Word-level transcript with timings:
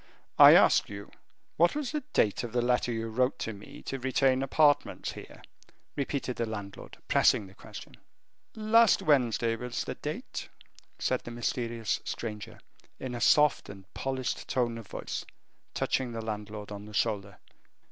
"I 0.39 0.55
ask 0.55 0.89
you 0.89 1.11
what 1.57 1.75
was 1.75 1.91
the 1.91 2.01
date 2.13 2.43
of 2.43 2.53
the 2.53 2.61
letter 2.63 2.91
you 2.91 3.07
wrote 3.09 3.37
to 3.37 3.53
me 3.53 3.83
to 3.83 3.99
retain 3.99 4.41
apartments 4.41 5.11
here?" 5.11 5.43
repeated 5.95 6.37
the 6.37 6.47
landlord, 6.47 6.97
pressing 7.07 7.45
the 7.45 7.53
question. 7.53 7.95
"Last 8.55 9.03
Wednesday 9.03 9.55
was 9.55 9.83
the 9.83 9.93
date," 9.93 10.49
said 10.97 11.21
the 11.21 11.29
mysterious 11.29 12.01
stranger, 12.03 12.57
in 12.99 13.13
a 13.13 13.21
soft 13.21 13.69
and 13.69 13.85
polished 13.93 14.47
tone 14.49 14.79
of 14.79 14.87
voice, 14.87 15.23
touching 15.75 16.13
the 16.13 16.25
landlord 16.25 16.71
on 16.71 16.85
the 16.85 16.95
shoulder. 16.95 17.37